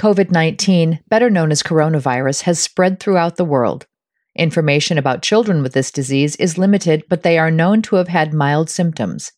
[0.00, 3.86] COVID 19, better known as coronavirus, has spread throughout the world.
[4.34, 8.32] Information about children with this disease is limited, but they are known to have had
[8.32, 9.30] mild symptoms.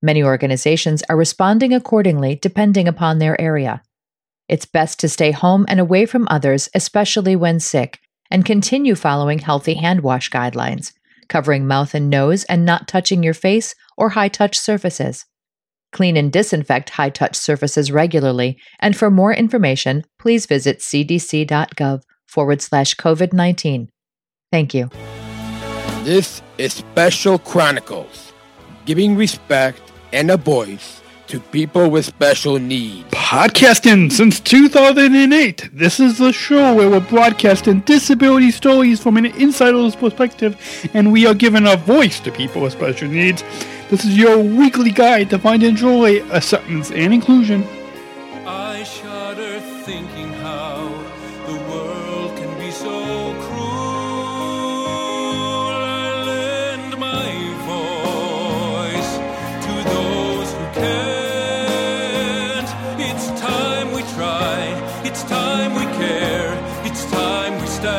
[0.00, 3.82] Many organizations are responding accordingly depending upon their area.
[4.48, 9.40] It's best to stay home and away from others, especially when sick, and continue following
[9.40, 10.94] healthy hand wash guidelines,
[11.28, 15.26] covering mouth and nose and not touching your face or high touch surfaces.
[15.96, 22.60] Clean and disinfect high touch surfaces regularly, and for more information, please visit cdc.gov forward
[22.60, 23.88] slash COVID 19.
[24.52, 24.90] Thank you.
[26.04, 28.34] This is Special Chronicles,
[28.84, 29.80] giving respect
[30.12, 33.08] and a voice to people with special needs.
[33.10, 35.70] Podcasting since 2008.
[35.72, 40.56] This is the show where we're broadcasting disability stories from an insider's perspective,
[40.94, 43.42] and we are giving a voice to people with special needs.
[43.90, 47.64] This is your weekly guide to find and joy, acceptance, and inclusion.
[48.46, 50.25] I shudder thinking
[65.16, 66.52] it's time we care,
[66.84, 67.96] it's time we stand.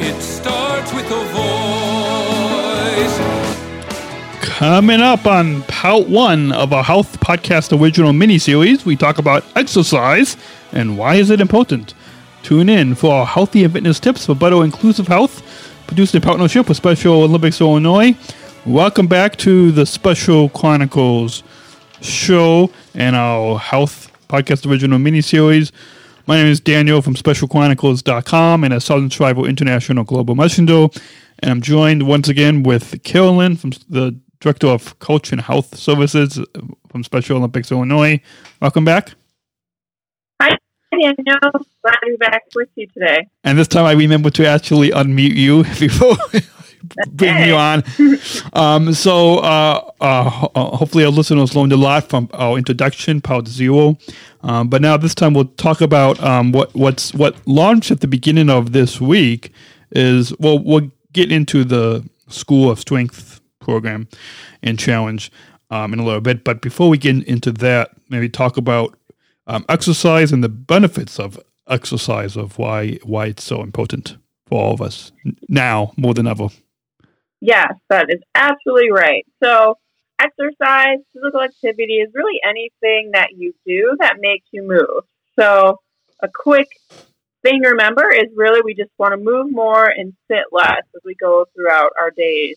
[0.00, 1.24] It starts with a
[2.94, 3.18] voice.
[4.48, 10.36] Coming up on part one of our Health Podcast original miniseries, we talk about exercise
[10.70, 11.94] and why is it important.
[12.44, 15.42] Tune in for our healthy and fitness tips for better inclusive health,
[15.88, 18.14] produced in partnership with Special Olympics Illinois.
[18.64, 21.42] Welcome back to the Special Chronicles
[22.00, 25.72] show and our Health Podcast original miniseries.
[26.26, 30.88] My name is Daniel from SpecialChronicles.com and a Southern Tribal International Global Messenger.
[31.40, 36.40] And I'm joined once again with Carolyn from the Director of Culture and Health Services
[36.88, 38.20] from Special Olympics Illinois.
[38.60, 39.12] Welcome back.
[40.42, 40.56] Hi,
[40.90, 41.14] Daniel.
[41.82, 43.28] Glad to be back with you today.
[43.44, 46.16] And this time I remember to actually unmute you before
[47.08, 47.82] bringing you on.
[48.52, 53.48] Um, so uh, uh, uh, hopefully our listeners learned a lot from our introduction, part
[53.48, 53.98] zero.
[54.42, 58.08] Um, but now this time we'll talk about um, what what's what launched at the
[58.08, 59.52] beginning of this week
[59.92, 64.08] is well we'll get into the School of Strength program
[64.62, 65.32] and challenge
[65.70, 66.44] um, in a little bit.
[66.44, 68.96] But before we get into that, maybe talk about
[69.46, 74.16] um, exercise and the benefits of exercise of why why it's so important
[74.46, 75.12] for all of us
[75.48, 76.48] now more than ever.
[77.40, 79.26] Yes, that is absolutely right.
[79.42, 79.76] So,
[80.20, 85.04] exercise, physical activity is really anything that you do that makes you move.
[85.38, 85.80] So,
[86.22, 86.68] a quick
[87.42, 91.02] thing to remember is really we just want to move more and sit less as
[91.04, 92.56] we go throughout our days.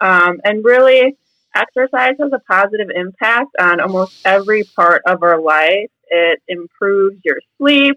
[0.00, 1.16] Um, and really,
[1.54, 5.90] exercise has a positive impact on almost every part of our life.
[6.08, 7.96] It improves your sleep,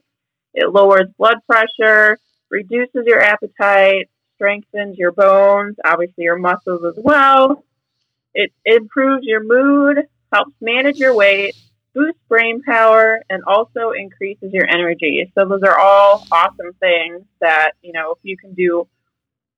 [0.54, 2.18] it lowers blood pressure,
[2.50, 7.64] reduces your appetite, strengthens your bones, obviously your muscles as well.
[8.34, 11.56] It improves your mood, helps manage your weight,
[11.94, 15.32] boosts brain power, and also increases your energy.
[15.34, 18.88] So those are all awesome things that, you know, if you can do,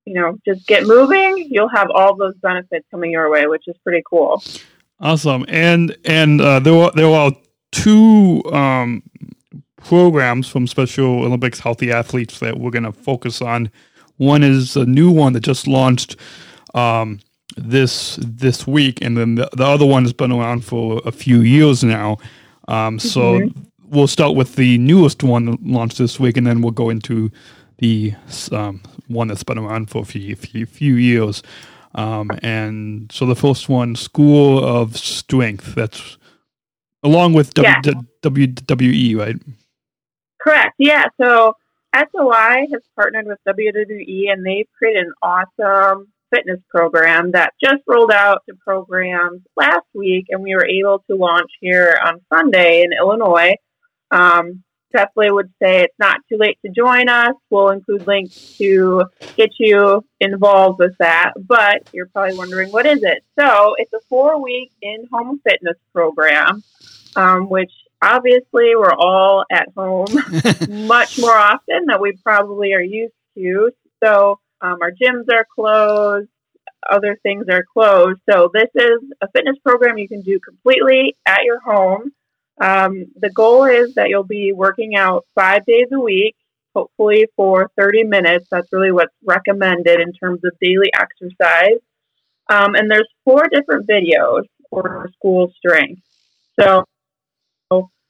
[0.04, 3.76] you know, just get moving, you'll have all those benefits coming your way, which is
[3.84, 4.42] pretty cool.
[5.00, 5.44] Awesome.
[5.48, 7.32] And and uh, there were there were
[7.72, 9.02] two um,
[9.76, 13.70] programs from Special Olympics Healthy Athletes that we're going to focus on.
[14.18, 16.16] One is a new one that just launched
[16.74, 17.18] um,
[17.56, 21.40] this this week, and then the, the other one has been around for a few
[21.40, 22.18] years now.
[22.68, 23.40] Um, so
[23.88, 27.30] we'll start with the newest one that launched this week, and then we'll go into
[27.78, 28.12] the
[28.52, 31.42] um, one that's been around for a few few, few years.
[31.94, 36.18] Um, and so the first one, School of Strength, that's
[37.02, 37.80] along with Yeah.
[37.80, 38.04] w-
[38.52, 39.36] WWE, right?
[40.40, 40.74] Correct.
[40.78, 41.06] Yeah.
[41.20, 41.54] So
[41.94, 48.12] SOI has partnered with WWE and they've created an awesome fitness program that just rolled
[48.12, 52.90] out to programs last week and we were able to launch here on Sunday in
[52.92, 53.54] Illinois.
[54.10, 54.62] Um,
[54.92, 57.34] definitely would say it's not too late to join us.
[57.50, 59.04] We'll include links to
[59.36, 61.32] get you involved with that.
[61.38, 63.24] But you're probably wondering, what is it?
[63.38, 66.62] So it's a four week in home fitness program,
[67.16, 67.72] um, which
[68.02, 70.06] obviously we're all at home
[70.86, 73.70] much more often than we probably are used to.
[74.02, 76.28] So um, our gyms are closed,
[76.88, 78.20] other things are closed.
[78.30, 82.12] So this is a fitness program you can do completely at your home.
[82.60, 86.34] Um, the goal is that you'll be working out five days a week,
[86.74, 88.46] hopefully for 30 minutes.
[88.50, 91.80] That's really what's recommended in terms of daily exercise.
[92.48, 96.02] Um, and there's four different videos for school strength.
[96.58, 96.84] So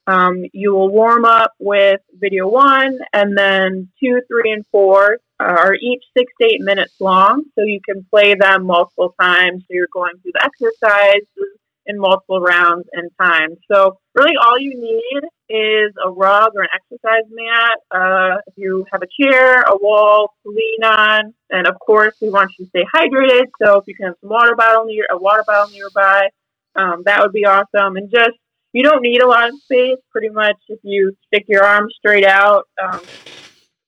[0.09, 5.75] Um, you will warm up with video one, and then two, three, and four are
[5.75, 7.45] each six to eight minutes long.
[7.55, 9.63] So you can play them multiple times.
[9.63, 13.59] So you're going through the exercises in multiple rounds and times.
[13.71, 17.79] So really, all you need is a rug or an exercise mat.
[17.91, 22.31] Uh, if you have a chair, a wall to lean on, and of course, we
[22.31, 23.47] want you to stay hydrated.
[23.63, 26.29] So if you can have some water bottle near a water bottle nearby,
[26.77, 27.97] um, that would be awesome.
[27.97, 28.39] And just
[28.73, 29.99] you don't need a lot of space.
[30.11, 33.01] Pretty much, if you stick your arms straight out, um,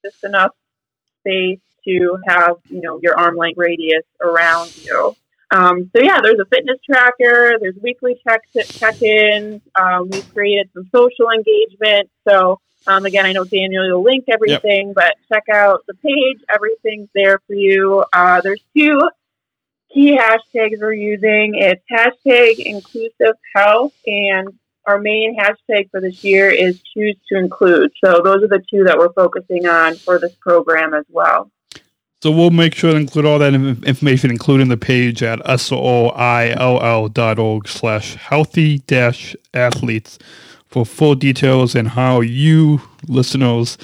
[0.04, 0.52] just enough
[1.20, 5.14] space to have you know your arm length radius around you.
[5.50, 7.58] Um, so yeah, there's a fitness tracker.
[7.60, 9.62] There's weekly check check-ins.
[9.74, 12.08] Um, we've created some social engagement.
[12.28, 14.94] So um, again, I know Daniel you'll link everything, yep.
[14.94, 16.38] but check out the page.
[16.48, 18.04] Everything's there for you.
[18.12, 19.00] Uh, there's two
[19.92, 21.54] key hashtags we're using.
[21.56, 24.48] It's hashtag inclusive health and
[24.90, 27.92] our main hashtag for this year is choose to include.
[28.04, 31.50] So those are the two that we're focusing on for this program as well.
[32.22, 36.08] So we'll make sure to include all that information, including the page at soill.org
[37.68, 40.18] slash healthy dash athletes
[40.66, 43.78] for full details and how you listeners,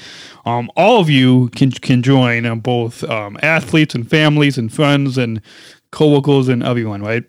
[0.45, 5.17] um, all of you can can join, uh, both um, athletes and families and friends
[5.17, 5.41] and
[5.91, 7.25] coworkers and everyone, right?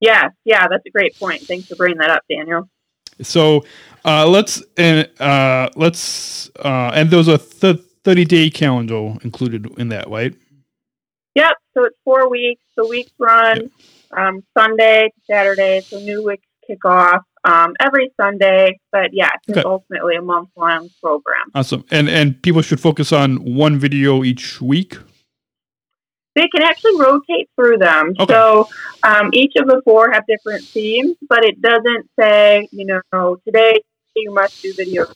[0.00, 1.42] Yeah, yeah, that's a great point.
[1.42, 2.68] Thanks for bringing that up, Daniel.
[3.22, 3.64] So
[4.04, 9.88] uh, let's and uh, let's uh, and there's a th- 30 day calendar included in
[9.88, 10.34] that, right?
[11.34, 11.52] Yep.
[11.74, 12.62] So it's four weeks.
[12.76, 13.70] The weeks run yep.
[14.16, 15.80] um, Sunday to Saturday.
[15.80, 18.78] So new weeks kick off um, every Sunday.
[18.92, 19.68] But yeah, it's okay.
[19.68, 21.46] ultimately a month long program.
[21.54, 21.84] Awesome.
[21.90, 24.96] And and people should focus on one video each week.
[26.38, 28.14] They can actually rotate through them.
[28.16, 28.32] Okay.
[28.32, 28.68] So
[29.02, 33.80] um, each of the four have different themes, but it doesn't say, you know, today
[34.14, 35.06] you must do video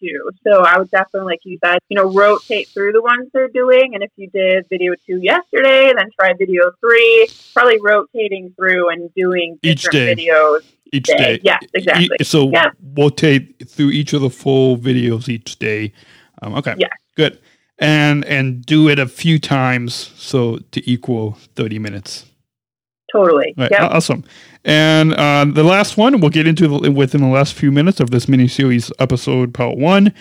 [0.00, 0.30] two.
[0.42, 3.94] So I would definitely, like you said, you know, rotate through the ones they're doing.
[3.94, 9.12] And if you did video two yesterday, then try video three, probably rotating through and
[9.14, 10.62] doing each day videos.
[10.90, 11.16] Each day.
[11.16, 11.40] day.
[11.42, 12.16] Yes, exactly.
[12.18, 12.72] E- so yep.
[12.96, 15.92] rotate through each of the full videos each day.
[16.40, 16.76] Um, okay.
[16.78, 16.88] Yeah.
[17.14, 17.38] Good.
[17.82, 22.26] And and do it a few times so to equal 30 minutes.
[23.10, 23.54] Totally.
[23.56, 23.70] Right.
[23.70, 23.90] Yep.
[23.90, 24.24] Awesome.
[24.64, 28.10] And uh, the last one we'll get into the, within the last few minutes of
[28.10, 30.12] this mini series episode, part one,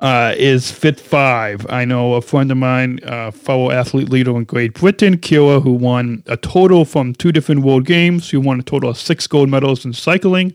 [0.00, 1.66] uh, is Fit Five.
[1.68, 5.72] I know a friend of mine, uh, fellow athlete leader in Great Britain, Kira, who
[5.72, 8.24] won a total from two different World Games.
[8.24, 10.54] She won a total of six gold medals in cycling,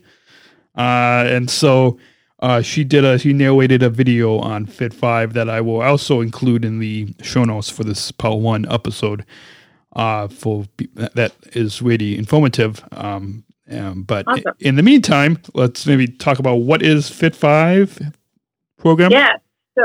[0.76, 1.98] uh, and so.
[2.44, 6.20] Uh, she did a she narrated a video on Fit Five that I will also
[6.20, 9.24] include in the show notes for this part one episode
[9.96, 10.66] uh, for
[11.14, 12.84] that is really informative.
[12.92, 14.52] Um, um, but awesome.
[14.60, 18.12] in the meantime, let's maybe talk about what is Fit Five
[18.76, 19.10] program.
[19.10, 19.36] Yeah,
[19.74, 19.84] so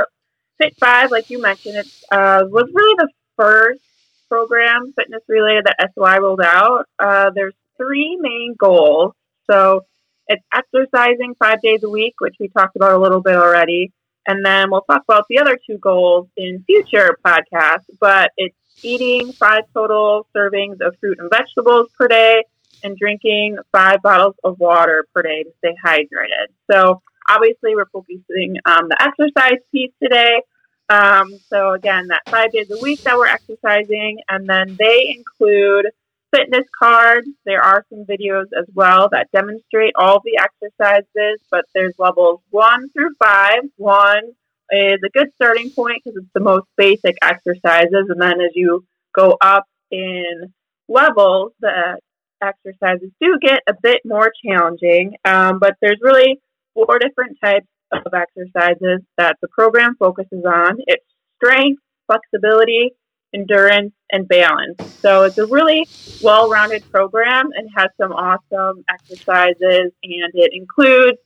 [0.58, 3.08] Fit Five, like you mentioned, it uh, was really the
[3.38, 3.80] first
[4.28, 6.88] program fitness related that SOI rolled out.
[7.00, 9.14] Uh, there's three main goals.
[9.50, 9.86] So
[10.30, 13.92] it's exercising five days a week, which we talked about a little bit already.
[14.28, 19.32] And then we'll talk about the other two goals in future podcasts, but it's eating
[19.34, 22.44] five total servings of fruit and vegetables per day
[22.84, 26.48] and drinking five bottles of water per day to stay hydrated.
[26.72, 30.42] So obviously we're focusing on the exercise piece today.
[30.90, 35.88] Um, so again, that five days a week that we're exercising, and then they include
[36.34, 37.28] fitness cards.
[37.46, 42.90] There are some videos as well that demonstrate all the exercises, but there's levels one
[42.90, 43.62] through five.
[43.78, 44.32] One
[44.72, 48.08] is a good starting point because it's the most basic exercises.
[48.10, 50.54] And then as you go up in
[50.88, 52.00] levels, the
[52.42, 55.16] exercises do get a bit more challenging.
[55.26, 56.40] Um, but there's really
[56.74, 60.78] four different types of exercises that the program focuses on.
[60.88, 61.06] It's
[61.36, 62.92] strength, flexibility,
[63.34, 64.82] endurance, and balance.
[65.02, 65.88] So it's a really
[66.24, 71.20] well-rounded program and has some awesome exercises and it includes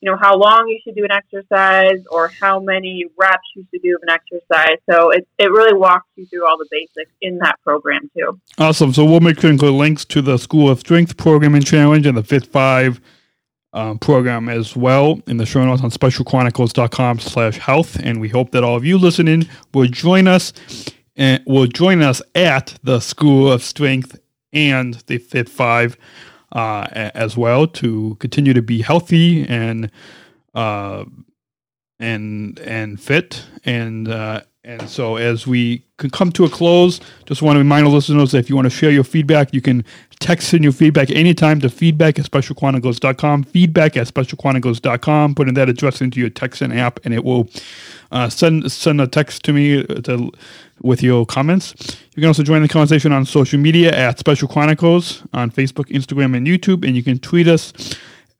[0.00, 3.82] you know, how long you should do an exercise or how many reps you should
[3.82, 4.78] do of an exercise.
[4.90, 8.40] So it, it really walks you through all the basics in that program too.
[8.58, 8.94] Awesome.
[8.94, 12.06] So we'll make sure to include links to the School of Strength program and challenge
[12.06, 13.00] and the Fit 5
[13.72, 17.96] um, program as well in the show notes on specialchronicles.com slash health.
[18.02, 20.52] And we hope that all of you listening will join us
[21.20, 24.18] and will join us at the School of Strength
[24.52, 25.96] and the Fit 5
[26.52, 29.90] uh, as well to continue to be healthy and
[30.54, 31.04] uh,
[32.00, 37.56] and and fit and uh, And so, as we come to a close, just want
[37.56, 39.84] to remind our listeners that if you want to share your feedback, you can
[40.18, 43.44] text in your feedback anytime to feedback at specialchronicles.com.
[43.44, 45.34] Feedback at specialchronicles.com.
[45.34, 47.48] Put in that address into your text texting app, and it will
[48.12, 50.30] uh, send send a text to me to,
[50.82, 51.74] with your comments.
[52.14, 56.36] You can also join the conversation on social media at Special Chronicles on Facebook, Instagram,
[56.36, 57.72] and YouTube, and you can tweet us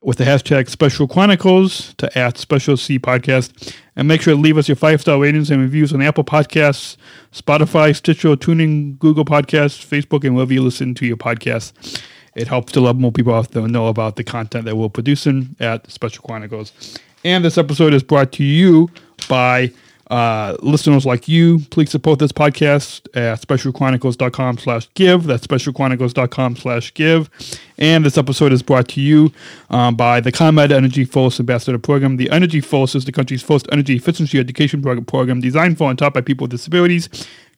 [0.03, 3.75] with the hashtag Special Chronicles to at Special C Podcast.
[3.97, 6.97] And make sure to leave us your five star ratings and reviews on Apple Podcasts,
[7.33, 12.03] Spotify, Stitcher, TuneIn, Google Podcasts, Facebook, and wherever you listen to your podcasts.
[12.35, 15.57] It helps to let more people out there know about the content that we're producing
[15.61, 16.99] at Special Chronicles.
[17.25, 18.89] And this episode is brought to you
[19.29, 19.73] by
[20.11, 25.25] uh, listeners like you, please support this podcast at specialchronicles.com slash give.
[25.25, 27.31] That's specialchronicles.com slash give.
[27.79, 29.33] And this episode is brought to you
[29.71, 32.17] um, by the ComEd Energy Force Ambassador Program.
[32.17, 36.15] The Energy Force is the country's first energy efficiency education program designed for and taught
[36.15, 37.09] by people with disabilities.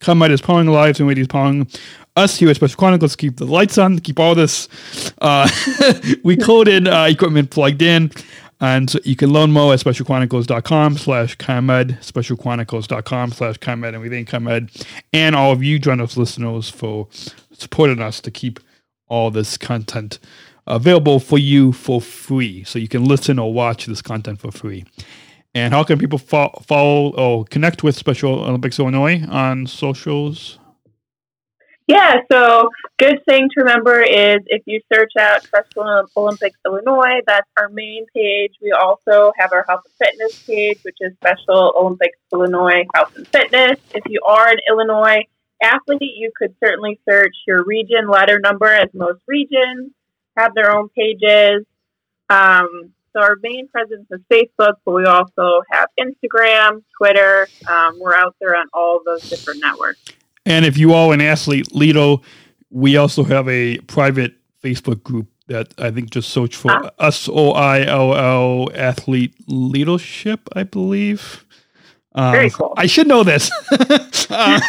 [0.00, 1.66] ComEd is powering lives and is powering
[2.16, 4.68] us here at Special Chronicles keep the lights on, keep all this
[5.23, 5.49] uh,
[6.25, 8.11] we code in uh, equipment plugged in.
[8.62, 14.09] And so you can learn more at specialchronicles.com slash ComEd, specialchronicles.com slash ComEd, and we
[14.09, 14.71] thank ComEd
[15.12, 17.09] and all of you journalist listeners for
[17.52, 18.61] supporting us to keep
[19.09, 20.21] all this content
[20.69, 22.62] available for you for free.
[22.62, 24.85] So you can listen or watch this content for free.
[25.57, 30.61] And how can people fo- follow or connect with Special Olympics Illinois on socials?
[31.92, 37.46] Yeah, so good thing to remember is if you search out Special Olympics Illinois, that's
[37.58, 38.54] our main page.
[38.62, 43.28] We also have our health and fitness page, which is Special Olympics Illinois Health and
[43.28, 43.78] Fitness.
[43.94, 45.25] If you are an Illinois
[45.62, 49.92] athlete, you could certainly search your region letter number, as most regions
[50.38, 51.66] have their own pages.
[52.30, 57.49] Um, so our main presence is Facebook, but we also have Instagram, Twitter.
[57.68, 60.00] Um, we're out there on all those different networks.
[60.44, 62.22] And if you are an athlete, Lido,
[62.70, 66.90] we also have a private Facebook group that I think just search for huh?
[66.99, 71.44] S O I L L Athlete Leadership, I believe.
[72.14, 72.75] Um, Very cool.
[72.76, 73.50] I should know this.
[74.30, 74.61] uh,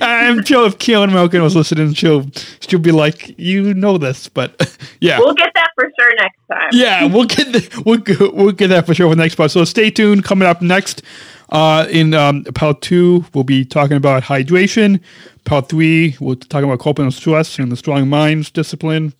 [0.00, 2.26] I'm sure if Keelan Malkin was listening, she'll
[2.60, 6.70] she'll be like, "You know this," but yeah, we'll get that for sure next time.
[6.72, 9.50] yeah, we'll get the, we'll we'll get that for sure for the next part.
[9.50, 10.24] So stay tuned.
[10.24, 11.02] Coming up next,
[11.50, 15.00] uh, in um, part two, we'll be talking about hydration.
[15.44, 19.14] Part three, we'll talk about coping with stress and the strong minds discipline.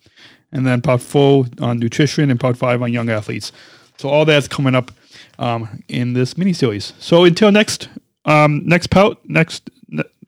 [0.51, 3.51] And then part four on nutrition and part five on young athletes.
[3.97, 4.91] So all that's coming up
[5.39, 6.93] um, in this mini series.
[6.99, 7.89] So until next
[8.25, 9.69] um, next part, next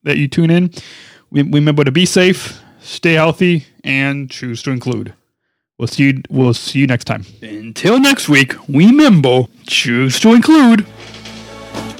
[0.04, 0.72] that you tune in,
[1.30, 5.14] we, remember to be safe, stay healthy, and choose to include.
[5.78, 6.22] We'll see you.
[6.30, 7.26] We'll see you next time.
[7.42, 10.86] Until next week, remember choose to include.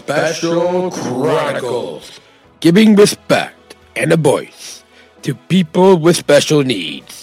[0.10, 2.20] Special Chronicles,
[2.62, 4.84] giving respect and a voice
[5.22, 7.19] to people with special needs.